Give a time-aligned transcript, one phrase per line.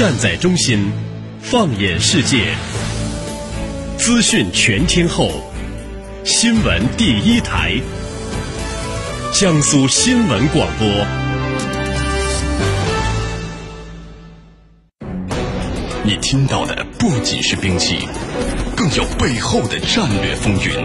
[0.00, 0.90] 站在中心，
[1.42, 2.54] 放眼世界，
[3.98, 5.30] 资讯全天候，
[6.24, 7.74] 新闻第一台，
[9.30, 10.88] 江苏新闻广播。
[16.02, 18.08] 你听到的不仅是兵器，
[18.74, 20.82] 更有背后的战略风云；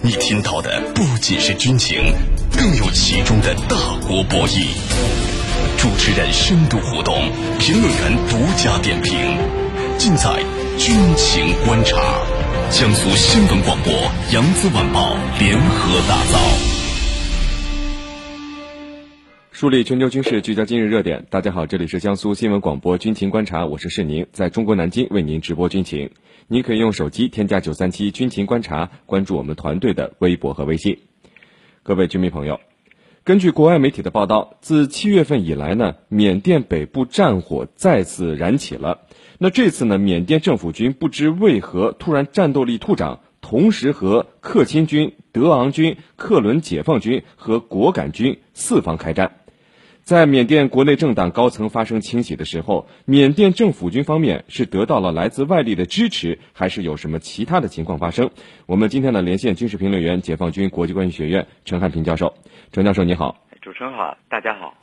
[0.00, 2.14] 你听到的不仅是军情，
[2.56, 3.76] 更有其中的大
[4.06, 4.68] 国博弈。
[5.82, 7.12] 主持人深度互动，
[7.58, 9.18] 评论员独家点评，
[9.98, 10.32] 尽在
[10.78, 11.98] 军情观察。
[12.70, 13.92] 江苏新闻广播、
[14.32, 16.38] 扬子晚报联合打造，
[19.50, 21.26] 树立全球军事，聚焦今日热点。
[21.28, 26.08] 大家好，这里是江苏新闻广播军情观察，我是世宁，在中国南京为您直播军情。
[26.46, 30.96] 您可以用手机添加九三七军情观察，关注我们团队的微博和微信。
[31.82, 32.60] 各位军迷朋友。
[33.24, 39.02] 根据国外媒体的报道，自七月份以来呢，缅甸北部战火再次燃起了。
[39.38, 49.36] 那这次呢，缅甸政府军不知为何突然战斗力突涨，同时和克钦军、德昂军、克伦解放军和果敢军四方开战。
[50.02, 58.30] 在缅甸国内政党高层发生清洗的时候，缅甸政府军方面是得到了来自外力的支持，还是有什么其他的情况发生？
[58.66, 62.34] 我们今天呢，连线军事评论员、解放军国际关系学院陈汉平教授。
[62.72, 64.74] 陈教授你好，主持人好，大家好。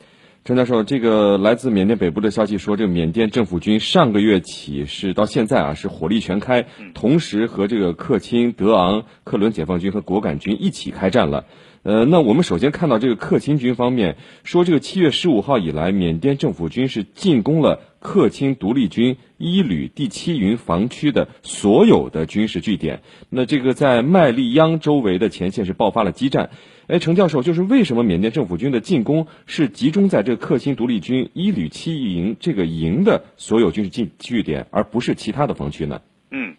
[0.45, 11.44] 陈教授，这个来自缅甸北部的消息说，这个缅甸政府军上个月起是到现在啊，是火力全开，同时和这个克钦、德昂、克伦解放军和果敢军一起开战了。
[11.83, 23.02] 呃，那我们首先看到这个克钦军方面说，这个七月十五号以来，缅甸政府军是进攻了克钦独立军一旅第七营防区的所有的军事据点。
[23.30, 26.50] 那这个在麦利央周围的前线是爆发了激战。
[26.88, 36.01] 哎，程教授，就是为什么缅甸政府军的进攻是集中在这个克钦独立军一旅七营这个营的所有军事据据点，而不是其他的防区呢？
[36.31, 36.56] 嗯。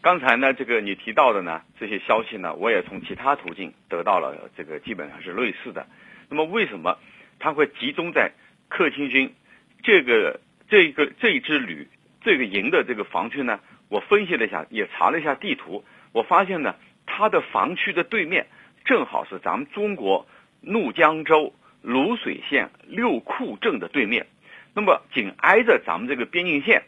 [0.00, 5.86] 刚才呢，这个你提到的呢，这些消息呢，我也从其他途径得到了，这个基本上是类似的。
[6.28, 6.98] 那么为什么
[7.40, 8.30] 它会集中在
[8.68, 9.34] 克钦军
[9.82, 11.88] 这个这个这一支旅
[12.22, 13.58] 这个营的这个防区呢？
[13.88, 15.82] 我分析了一下，也查了一下地图，
[16.12, 16.76] 我发现呢，
[17.06, 18.46] 它的防区的对面
[18.84, 20.28] 正好是咱们中国
[20.60, 24.26] 怒江州泸水县六库镇的对面，
[24.74, 26.84] 那么紧挨着咱们这个边境线，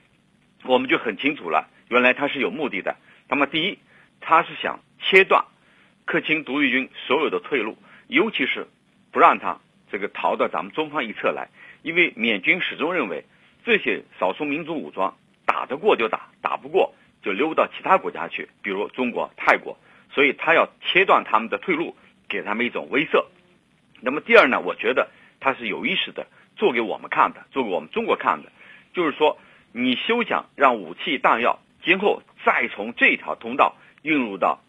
[0.64, 1.68] 我们就很清楚了。
[1.90, 2.96] 原来他是有目的的。
[3.28, 3.78] 那么，第一，
[4.20, 5.44] 他是想切断
[6.04, 8.68] 克钦独立军所有的退路，尤其是
[9.10, 9.58] 不让他
[9.90, 11.48] 这个逃到咱们中方一侧来。
[11.82, 13.24] 因为缅军始终认为
[13.64, 19.76] 这些少数民族武装打得过就打，打不过就溜到其他国家去，比如中国、泰国。
[20.12, 21.96] 所以他要切断他们的退路，
[22.28, 23.24] 给他们一种威慑。
[24.00, 24.60] 那么第二呢？
[24.60, 25.08] 我觉得
[25.40, 28.52] 他是有意识的做给我们看的，做给我们中国看的，
[28.92, 29.38] 就是说
[29.72, 31.58] 你休想让武器弹药。
[31.84, 34.60] 今后再从这条通道运入到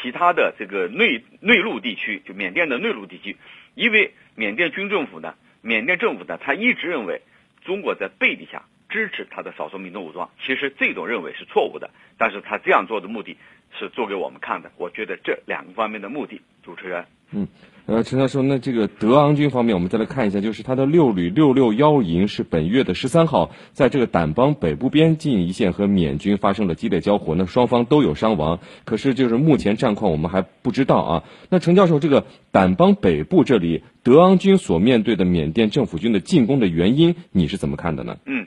[0.00, 3.36] 其他的这个内内陆地区，就缅甸的内陆地区，
[3.74, 7.22] 因为缅甸军政府呢，缅甸政府呢，他一直认为
[7.64, 13.36] 中国在背地下支持他的少数民族武装，其实这种认为是错误的，但是他这样做的目的
[13.78, 14.70] 是做给我们看的。
[14.76, 17.46] 我觉得这两个方面的目的，主持人，嗯。
[17.86, 31.24] 呃，陈教授，那这个德昂军方面，我们再来看一下，就是他的六旅六六幺营是本月的十三号，在这个掸邦北部边境一线和缅军发生了激烈交火，那双方都有伤亡，可是就是目前战况我们还不知道啊。
[31.48, 38.18] 那陈教授，这个掸邦北部这里德昂军所面对的缅甸政府军的进攻的原因，你是怎么看的呢？
[38.24, 38.39] 嗯，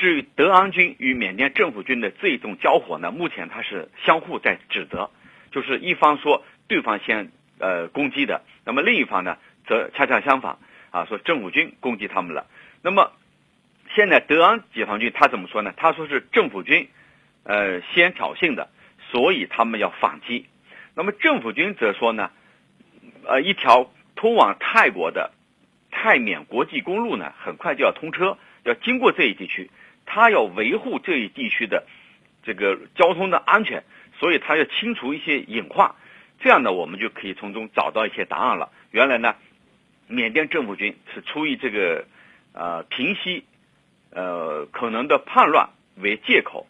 [0.00, 5.10] 至于德昂军与缅甸政府军的这一种交火呢，目前它是相互在指责，
[5.52, 7.30] 就是一方说对方先。
[7.62, 10.56] 呃，攻击的，那么另一方呢，则恰恰相反，
[10.92, 12.46] 啊，说政府军攻击他们了。
[12.80, 13.12] 那么，
[13.94, 15.74] 现在德昂解放军他怎么说呢？
[15.76, 16.88] 他说是政府军，
[17.44, 18.70] 呃，先挑衅的，
[19.10, 20.46] 所以他们要反击。
[20.94, 22.30] 那么政府军则说呢，
[23.26, 25.30] 呃，一条通往泰国的
[25.90, 29.70] 泰缅国际公路呢，很快就要通车，要经过这一地区，
[30.12, 31.86] 他要维护这一地区的
[32.42, 33.84] 这个交通的安全，
[34.18, 35.94] 所以他要清除一些隐患。
[36.40, 38.72] 这样呢，我们就可以从中找到一些答案了。
[38.90, 39.36] 原来呢，
[40.08, 42.06] 缅甸政府军是出于这个
[42.52, 43.44] 呃平息
[44.10, 46.66] 呃可能的叛乱为借口，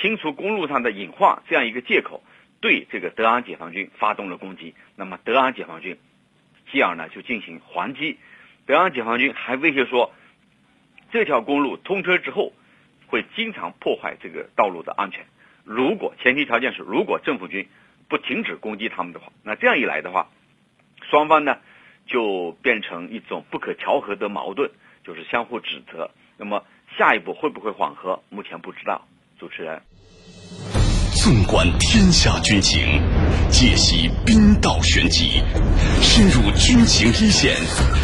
[0.00, 2.20] 清除公路上的隐患这样一个借口，
[2.60, 4.74] 对这个德昂解放军发动了攻击。
[4.96, 5.96] 那么德昂解放军
[6.72, 8.18] 继而呢就进行还击。
[8.66, 10.12] 德昂解放军还威胁说，
[11.12, 12.52] 这条公路通车之后
[13.12, 15.26] 会经常破坏这个道路的安全。
[15.64, 17.68] 如果前提条件是，如果政府军
[18.08, 20.30] 不停止攻击他们的话，那这样一来的话，
[21.10, 21.58] 双方呢
[22.06, 24.70] 就变成一种不可调和的矛盾，
[25.04, 26.10] 就是相互指责。
[26.38, 26.64] 那么
[26.96, 28.22] 下一步会不会缓和？
[28.30, 29.06] 目前不知道。
[29.38, 29.82] 主持人，
[31.22, 32.80] 纵观天下军情，
[33.50, 35.42] 解析兵道玄机，
[36.00, 37.54] 深入军情一线，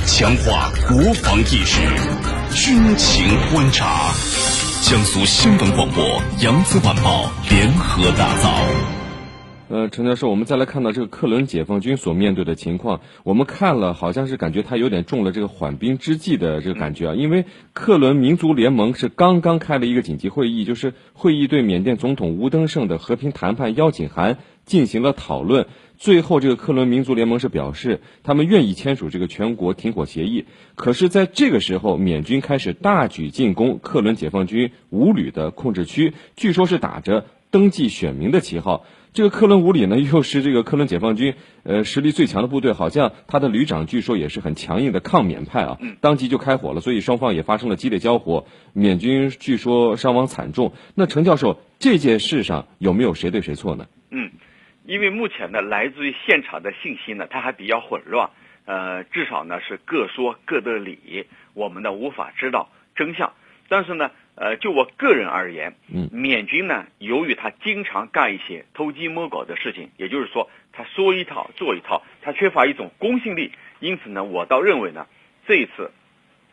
[0.04, 1.80] 强化国防意识，
[2.52, 4.67] 军情观察。
[4.80, 6.04] 江苏新闻广播、
[6.40, 8.48] 扬子晚报联合打造。
[9.68, 17.44] 呃，陈教授，我们再来看到这个克伦解放军所面对的情况，我们看了好像是感觉他有点中了这个缓兵之计的这个感觉啊，因为
[17.74, 25.66] 克伦民族联盟是刚刚开了一个紧急会议，就是会议对缅甸总统吴登盛的和平谈判邀请函进行了讨论，
[25.98, 30.46] 最后这个克伦民族联盟是表示他们愿意签署这个全国停火协议，
[30.76, 38.86] 可是在这个时候，缅军开始大举进攻克伦解放军五旅的控制区，据说是打着登记选民的旗号。
[39.14, 41.34] 这个克伦五旅呢，又是这个克伦解放军
[41.64, 50.72] 呃实力最强的部队，好像他的旅长据说也是很强硬的抗缅派啊，当即就开火了，所以双方也发生了激烈交火，缅军据说伤亡惨重。
[50.94, 53.86] 那陈教授，这件事上有没有谁对谁错呢？
[54.10, 54.30] 嗯，
[54.88, 58.30] 因为目前呢，来自于现场的信息呢，它还比较混乱，
[58.64, 63.32] 呃，至少呢是各说各的理，我们呢无法知道真相。
[63.68, 64.10] 但是呢。
[64.40, 73.50] 呃，就我个人而言，嗯，缅军呢，由于他经常干一些偷鸡摸狗的事情，也就是说，他说一套做一套，他缺乏一种公信力，
[73.80, 75.08] 因此呢，我倒认为呢，
[75.44, 75.90] 这一次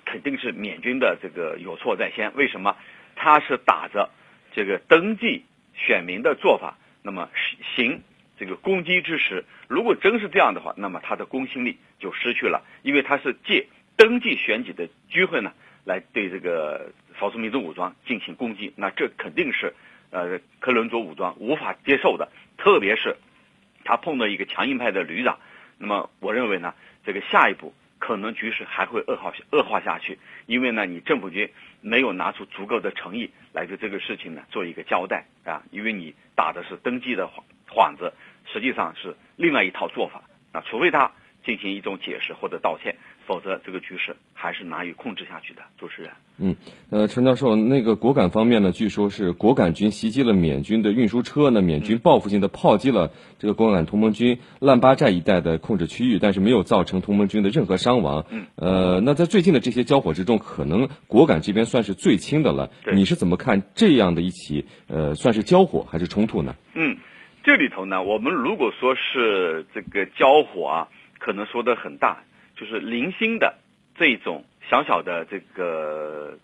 [0.04, 2.36] 肯定是缅军的这个有错在先。
[2.36, 2.76] 为什么？
[3.16, 4.10] 他是打着
[4.52, 5.46] 这个登记
[5.76, 7.30] 选民的做法，那么
[7.76, 8.02] 行
[8.38, 13.68] 这个攻击之时，如果真是这样的话，那么他的公信力就失去了，因为他是借
[13.98, 15.54] 登记选举的机会呢，
[15.84, 16.92] 来对这个。
[17.18, 19.74] 少数民族武装进行攻击，那这肯定是，
[20.10, 22.30] 呃，克伦佐武装无法接受的。
[22.58, 23.16] 特别是，
[23.86, 25.40] 他碰到一个强硬派的旅长，
[25.78, 26.74] 那么我认为呢，
[27.06, 30.20] 这个下一步可能局势还会恶化恶化下去。
[30.46, 31.50] 因为呢，你政府军
[31.80, 37.28] 没有拿出足够的诚意来对这个事情呢做一个交代啊，因为你打的是登记的
[37.70, 38.14] 幌幌子，
[38.52, 40.24] 实际上是另外一套做法。
[40.54, 41.12] 那除非他
[41.46, 42.96] 进行一种解释或者道歉。
[43.28, 45.64] 否则，这个局势还是难以控制下去的。
[45.80, 46.56] 主持人，嗯，
[46.92, 53.10] 呃，陈教授，那个果敢方面呢，据说是果敢军袭击了缅军的运输车，那缅军报复性的炮击了
[53.40, 58.24] 这个果敢同盟军烂巴寨一带的控制区域，但是没有造成同盟军的任何伤亡。
[58.30, 62.70] 嗯，呃，那在最近的这些交火之中，可能果敢这边算是最轻的了。
[62.94, 66.56] 你是怎么看这样的一起呃，算是交火还是冲突呢？
[66.76, 66.96] 嗯，
[67.46, 70.88] 这里头呢，我们如果说是这个交火啊，
[71.20, 72.24] 可能说的很大。
[72.56, 73.54] 就是零星的
[73.96, 76.40] 这种小小的这个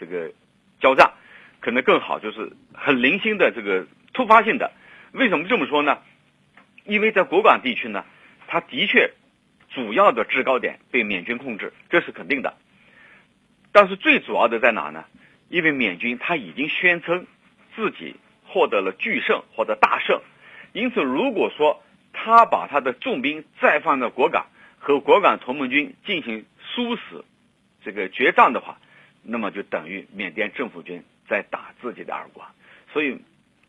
[0.00, 0.32] 这个
[0.80, 1.12] 交战，
[1.60, 4.72] 可能更好，就是很零星的这个突发性的。
[5.12, 5.98] 为什么这么说呢？
[6.86, 8.06] 因为在果敢地区呢，
[8.46, 9.10] 它的确
[9.68, 12.54] 主要的制高点被缅军控制，这是肯定的。
[13.70, 15.04] 但是最主要的在哪呢？
[15.50, 17.26] 因为缅军他已经宣称
[17.76, 18.16] 自己
[18.46, 20.22] 获得了巨胜或者大胜，
[20.78, 21.82] 因此如果说
[22.12, 24.46] 他把他的重兵再放到果敢，
[24.78, 27.24] 和果敢同盟军进行殊死
[27.82, 28.78] 这个决战的话，
[29.24, 32.48] 那么就等于缅甸政府军在打自己的耳光。
[32.92, 33.18] 所以，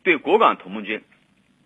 [0.04, 1.02] 对果敢同盟军，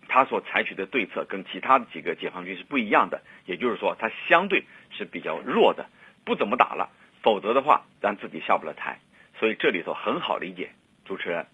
[0.09, 3.21] 他所采取的对策跟其他的几个解放军是不一样的。
[3.45, 4.65] 也就是说，他相对
[4.97, 5.87] 是比较弱的，
[6.25, 6.89] 不怎么打了。
[7.23, 8.99] 否则的话，咱自己下不了台。
[9.39, 10.71] 所以这里头很好理解。
[11.05, 11.47] 主持人，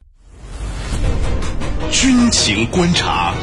[1.90, 3.34] 军情观察。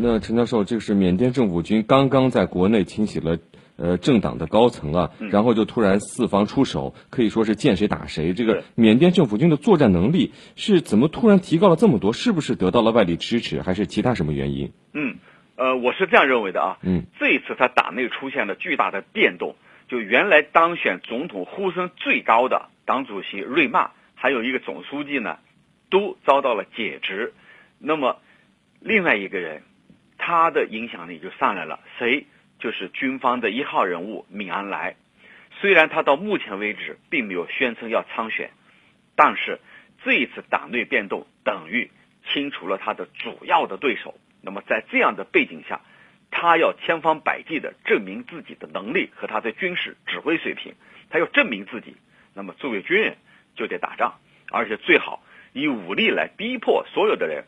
[0.00, 3.36] 那陈教授，这个是缅甸政府军刚刚在国内清洗了
[3.76, 8.32] 呃政党的高层啊，然后就突然四方出手，可以说是见谁打谁。
[8.32, 12.12] 这个缅甸政府军的作战能力是怎么突然提高了这么多？
[12.12, 14.70] 是不是得到了外力支持，还是其他什么原因？
[14.92, 15.16] 嗯，
[15.56, 16.78] 呃，我是这样认为的啊。
[16.82, 19.56] 嗯，这一次他党内出现了巨大的变动，
[19.88, 25.38] 就原来当选总统呼声最高的党主席瑞曼，还有一个总书记呢，
[25.90, 27.32] 都遭到了解职。
[27.80, 28.18] 那么
[28.78, 29.62] 另外一个人。
[30.28, 32.26] 他的影响力就上来了，谁
[32.58, 34.94] 就是军方的一号人物闵安来。
[35.58, 38.50] 虽然他到目前为止并没有宣称要参选，
[39.16, 39.58] 但是
[40.04, 41.90] 这一次党内变动等于
[42.30, 44.18] 清除了他的主要的对手。
[44.42, 45.80] 那么在这样的背景下，
[46.30, 50.74] 他要千方百计的证明自己的能力和他的军事指挥水平。
[51.08, 51.96] 他要证明自己，
[52.34, 53.16] 那么作为军人
[53.56, 54.18] 就得打仗，
[54.50, 55.22] 而且最好
[55.54, 57.44] 以武力来逼迫所有的人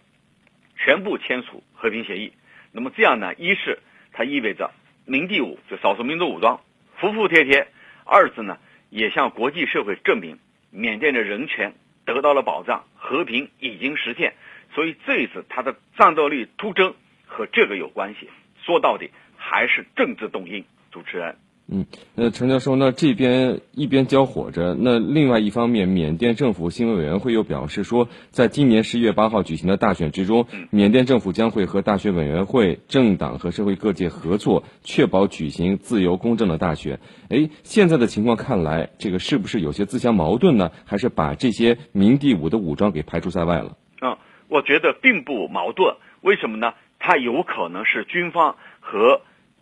[0.78, 2.32] 全部签署和平协议。
[2.72, 3.78] 那么这样呢，一是
[4.12, 4.70] 它意味着
[5.04, 6.60] 民地武就少数民族武装
[6.96, 7.66] 服服帖帖；
[8.04, 8.58] 二是呢，
[8.90, 10.38] 也向国际社会证明
[10.70, 11.74] 缅甸的人权
[12.04, 14.34] 得到了保障，和平已经实现。
[14.74, 16.94] 所以这一次它的战斗力突增
[17.26, 18.28] 和这个有关系。
[18.62, 20.64] 说到底还是政治动因。
[20.92, 21.36] 主持人。
[21.72, 21.86] 嗯，
[22.16, 36.98] 那，陈教授，那这边一边交火着，那另外一方面，缅甸政府新闻委员会又表示说，在今年十一月八号举行的大选之中，缅甸政府将会和大学委员会、政党和社会各界合作，确保举行自由公正的大选。
[37.28, 40.72] 哎，现在的情况看来，这个是不是有些自相矛盾呢？
[40.84, 43.76] 还是把这些民地武的武装给排除在外了？
[44.02, 45.94] 嗯，我觉得并不矛盾。
[46.22, 46.74] 为什么呢？
[46.98, 49.20] 它有可能是军方和。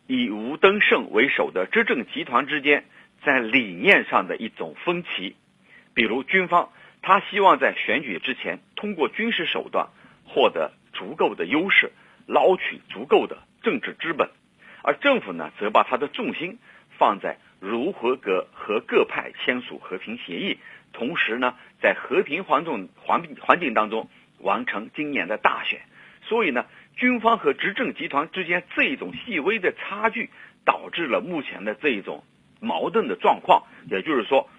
[0.08, 2.86] 以吴登盛为首的执政集团之间
[3.26, 5.36] 在理念上的一种分歧，
[5.92, 6.70] 比如军方
[7.02, 9.88] 他希望在选举之前通过军事手段
[10.24, 11.92] 获得足够的优势，
[12.26, 14.30] 捞取足够的政治资本，
[14.82, 16.58] 而政府呢则把他的重心
[16.96, 20.56] 放在如何和和各派签署和平协议，
[20.94, 25.82] 同时呢在和平环境环环境当中完成今年的大选，
[26.22, 26.64] 所以呢。
[26.98, 30.30] 军方和执政集团之间这一种细微的差距，
[30.64, 32.24] 导致了目前的这一种
[32.60, 33.62] 矛盾的状况。
[33.88, 34.50] 也就是说，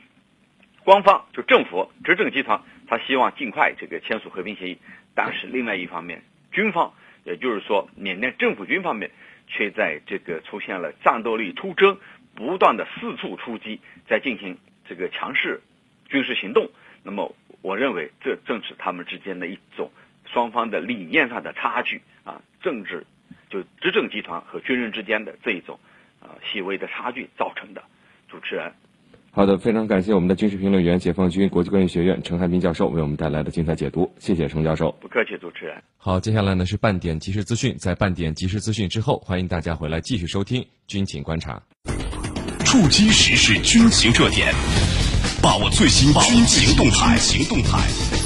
[0.86, 4.78] 官方就政府执政集团，他希望尽快这个签署和平协议，
[5.14, 6.94] 但是另外一方面，军方
[7.26, 9.12] 也就是说缅甸政府军方面，
[9.48, 12.00] 却在这个出现了战斗力突增，
[12.36, 15.60] 不断的四处出击，在进行这个强势
[16.08, 16.72] 军事行动。
[17.04, 19.92] 那么，我认为这正是他们之间的一种。
[20.32, 23.06] 双方的理念上的差距啊，政治
[23.50, 25.80] 就执政集团和军人之间的这一种
[26.22, 27.82] 啊细微的差距造成的。
[28.30, 28.72] 主持人，
[29.32, 34.92] 好的，非常感谢我们的军事评论员、解放军国际关系学院陈汉斌教授为我们带来的精彩解读，谢谢陈教授。
[35.02, 35.82] 不客气，主持人。
[35.98, 41.60] 好，接下来呢是半点即时资讯，在半点即时资讯之后，欢迎大家回来继续收听军情观察，
[42.64, 44.54] 触击时事军情热点，
[45.42, 48.19] 把握最新军情动态。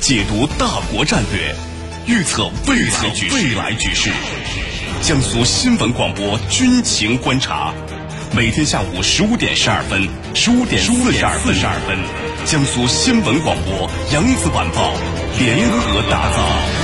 [0.00, 1.54] 解读大国战略，
[2.06, 4.10] 预测未来局未来局势。
[5.02, 7.74] 江苏新闻广播军情观察，
[8.34, 11.24] 每天下午十五点十二分、十五点四十
[11.66, 11.98] 二分，
[12.46, 14.94] 江苏新闻广播、扬子晚报
[15.38, 16.79] 联合打造。